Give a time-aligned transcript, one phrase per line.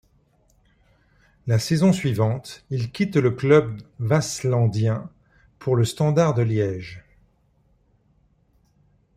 [1.45, 5.07] La saison suivante, il quitte le club waaslandien
[5.59, 7.05] pour le Standard de Liège.